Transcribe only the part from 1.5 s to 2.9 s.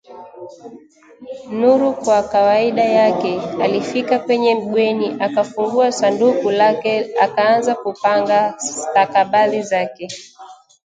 Nuru kwa kawaida